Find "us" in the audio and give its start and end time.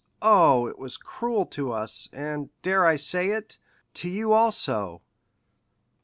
1.73-2.09